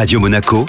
[0.00, 0.64] Radio Monaco,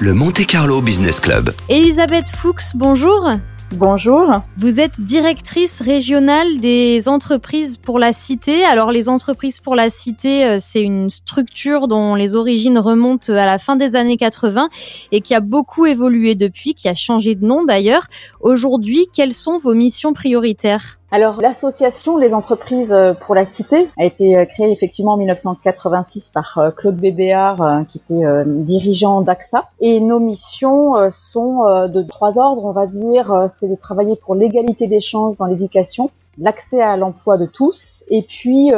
[0.00, 1.52] le Monte Carlo Business Club.
[1.68, 3.30] Elisabeth Fuchs, bonjour.
[3.72, 4.26] Bonjour.
[4.56, 8.64] Vous êtes directrice régionale des entreprises pour la cité.
[8.64, 13.44] Alors les entreprises pour la cité, euh, c'est une structure dont les origines remontent à
[13.44, 14.70] la fin des années 80
[15.12, 18.06] et qui a beaucoup évolué depuis, qui a changé de nom d'ailleurs.
[18.40, 21.01] Aujourd'hui, quelles sont vos missions prioritaires?
[21.12, 26.30] Alors l'association Les entreprises euh, pour la cité a été euh, créée effectivement en 1986
[26.30, 32.64] par euh, Claude Bébéard qui était dirigeant d'AXA et nos missions sont de trois ordres
[32.64, 37.36] on va dire c'est de travailler pour l'égalité des chances dans l'éducation l'accès à l'emploi
[37.36, 38.70] de tous et puis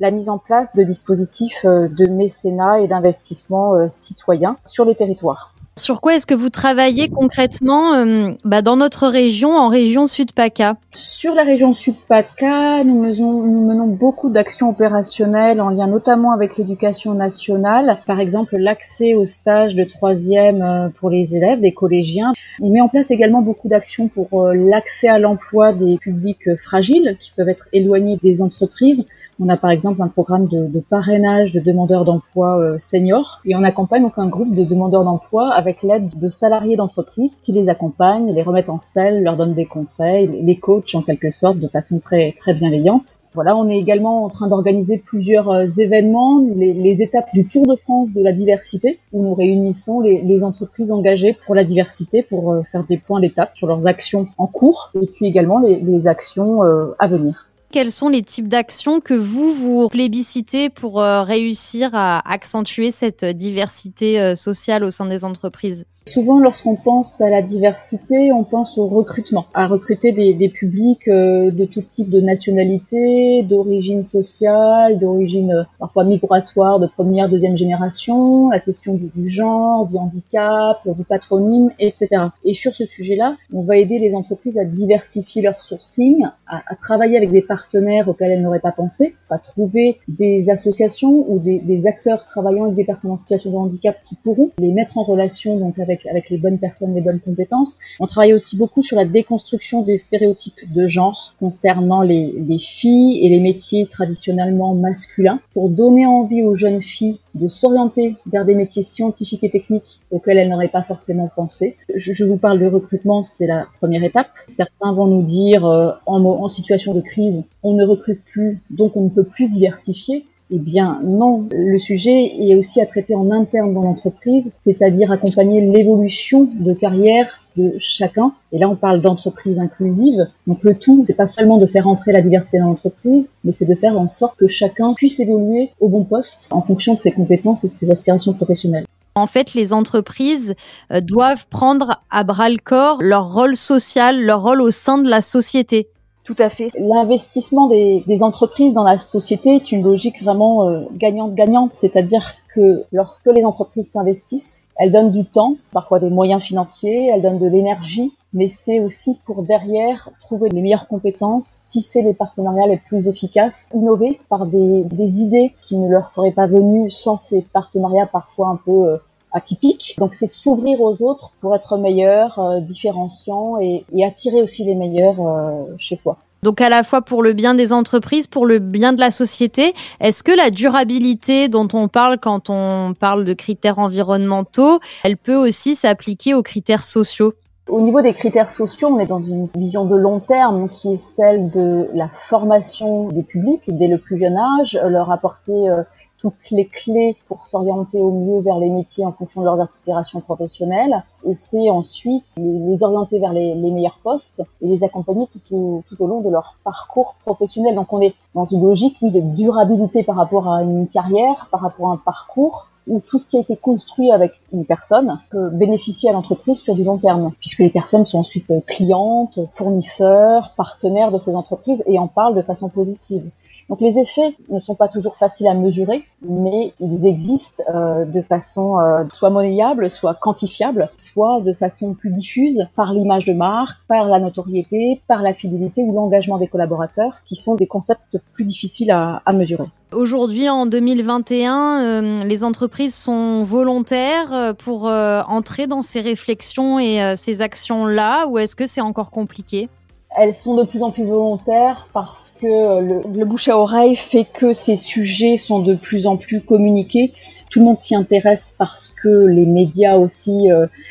[0.00, 5.52] la mise en place de dispositifs de mécénat et d'investissement citoyen sur les territoires.
[5.78, 10.76] Sur quoi est-ce que vous travaillez concrètement euh, bah, dans notre région, en région Sud-PACA?
[10.94, 16.56] Sur la région Sud-PACA, nous menons, nous menons beaucoup d'actions opérationnelles en lien notamment avec
[16.56, 17.98] l'éducation nationale.
[18.06, 22.32] Par exemple, l'accès au stage de troisième euh, pour les élèves, des collégiens.
[22.62, 27.18] On met en place également beaucoup d'actions pour euh, l'accès à l'emploi des publics fragiles
[27.20, 29.06] qui peuvent être éloignés des entreprises.
[29.38, 33.54] On a par exemple un programme de, de parrainage de demandeurs d'emploi euh, seniors et
[33.54, 37.68] on accompagne donc un groupe de demandeurs d'emploi avec l'aide de salariés d'entreprise qui les
[37.68, 41.68] accompagnent, les remettent en selle, leur donnent des conseils, les coachent en quelque sorte de
[41.68, 43.18] façon très très bienveillante.
[43.34, 47.66] Voilà, on est également en train d'organiser plusieurs euh, événements, les, les, étapes du Tour
[47.66, 52.22] de France de la diversité, où nous réunissons les, les entreprises engagées pour la diversité
[52.22, 55.78] pour euh, faire des points d'étape sur leurs actions en cours et puis également les,
[55.78, 56.62] les actions
[56.98, 57.45] à venir.
[57.72, 63.24] Quels sont les types d'actions que vous, vous plébiscitez pour euh, réussir à accentuer cette
[63.24, 65.84] diversité euh, sociale au sein des entreprises?
[66.08, 71.08] Souvent, lorsqu'on pense à la diversité, on pense au recrutement, à recruter des, des publics
[71.08, 77.58] euh, de tout type de nationalité, d'origine sociale, d'origine euh, parfois migratoire, de première, deuxième
[77.58, 82.08] génération, la question du, du, genre, du handicap, du patronyme, etc.
[82.44, 86.76] Et sur ce sujet-là, on va aider les entreprises à diversifier leur sourcing, à, à
[86.76, 91.58] travailler avec des partenaires auxquels elles n'auraient pas pensé, à trouver des associations ou des,
[91.58, 95.02] des acteurs travaillant avec des personnes en situation de handicap qui pourront les mettre en
[95.02, 97.78] relation donc avec avec, les bonnes personnes, les bonnes compétences.
[98.00, 103.24] On travaille aussi beaucoup sur la déconstruction des stéréotypes de genre concernant les, les filles
[103.24, 108.54] et les métiers traditionnellement masculins pour donner envie aux jeunes filles de s'orienter vers des
[108.54, 111.76] métiers scientifiques et techniques auxquels elles n'auraient pas forcément pensé.
[111.94, 114.28] Je, vous parle de recrutement, c'est la première étape.
[114.48, 119.02] Certains vont nous dire euh, en situation de crise, on ne recrute plus, donc on
[119.02, 120.24] ne peut plus diversifier.
[120.50, 125.60] Eh bien non, le sujet est aussi à traiter en interne dans l'entreprise, c'est-à-dire accompagner
[125.60, 127.26] l'évolution de carrière
[127.56, 128.32] de chacun.
[128.52, 130.26] Et là, on parle d'entreprise inclusive.
[130.46, 133.64] Donc le tout, c'est pas seulement de faire entrer la diversité dans l'entreprise, mais c'est
[133.64, 137.12] de faire en sorte que chacun puisse évoluer au bon poste en fonction de ses
[137.12, 138.84] compétences et de ses aspirations professionnelles.
[139.16, 140.54] En fait, les entreprises
[140.92, 145.08] euh, doivent prendre à bras le corps leur rôle social, leur rôle au sein de
[145.08, 145.88] la société.
[146.26, 146.70] Tout à fait.
[146.76, 153.26] L'investissement des, entreprises dans la société est une logique vraiment euh, gagnante-gagnante, c'est-à-dire que lorsque
[153.26, 158.12] les entreprises s'investissent, elles donnent du temps, parfois des moyens financiers, elles donnent de l'énergie,
[158.32, 163.70] mais c'est aussi pour derrière trouver les meilleures compétences, tisser les partenariats les plus efficaces,
[163.72, 168.48] innover par des, des idées qui ne leur seraient pas venues sans ces partenariats parfois
[168.48, 168.98] un peu
[169.36, 169.94] atypiques.
[169.98, 174.74] Donc c'est s'ouvrir aux autres pour être meilleur, euh, différenciant et, et, attirer aussi les
[174.74, 176.16] meilleurs euh, chez soi.
[176.42, 179.74] Donc à la fois pour le bien des entreprises, pour le bien de la société,
[180.00, 185.36] est-ce que la durabilité dont on parle quand on parle de critères environnementaux, elle peut
[185.36, 187.34] aussi s'appliquer aux critères sociaux?
[187.68, 191.00] Au niveau des critères sociaux, on est dans une vision de long terme qui est
[191.16, 195.82] celle de la formation des publics dès le plus jeune âge, leur apporter euh,
[196.18, 200.20] toutes les clés pour s'orienter au mieux vers les métiers en fonction de leurs aspirations
[200.20, 201.04] professionnelles.
[201.24, 206.02] Et c'est ensuite les orienter vers les, meilleurs postes et les accompagner tout au, tout
[206.02, 207.74] au long de leur parcours professionnel.
[207.74, 211.90] Donc on est dans une logique de durabilité par rapport à une carrière, par rapport
[211.90, 216.10] à un parcours où tout ce qui a été construit avec une personne peut bénéficier
[216.10, 221.18] à l'entreprise sur du long terme, puisque les personnes sont ensuite clientes, fournisseurs, partenaires de
[221.18, 223.30] ces entreprises et en parlent de façon positive.
[223.68, 228.22] Donc les effets ne sont pas toujours faciles à mesurer, mais ils existent euh, de
[228.22, 233.76] façon euh, soit monnayable, soit quantifiable, soit de façon plus diffuse par l'image de marque,
[233.88, 238.44] par la notoriété, par la fidélité ou l'engagement des collaborateurs, qui sont des concepts plus
[238.44, 239.66] difficiles à, à mesurer.
[239.96, 246.78] Aujourd'hui, en 2021, euh, les entreprises sont volontaires euh, pour euh, entrer dans ces réflexions
[246.78, 249.70] et ces actions-là, ou est-ce que c'est encore compliqué?
[250.14, 254.52] Elles sont de plus en plus volontaires parce que le, bouche à oreille fait que
[254.52, 257.14] ces sujets sont de plus en plus communiqués.
[257.50, 260.48] Tout le monde s'y intéresse parce que les médias aussi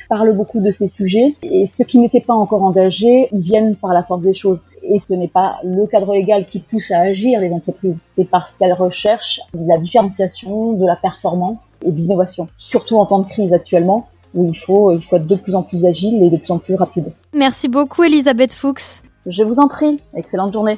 [0.10, 1.36] parlent beaucoup de ces sujets.
[1.44, 4.60] Et ceux qui n'étaient pas encore engagés, ils viennent par la force des choses.
[4.88, 8.56] Et ce n'est pas le cadre légal qui pousse à agir les entreprises, c'est parce
[8.58, 12.48] qu'elles recherchent de la différenciation, de la performance et de l'innovation.
[12.58, 15.64] Surtout en temps de crise actuellement, où il faut, il faut être de plus en
[15.64, 17.12] plus agile et de plus en plus rapide.
[17.34, 19.02] Merci beaucoup Elisabeth Fuchs.
[19.26, 20.78] Je vous en prie, excellente journée.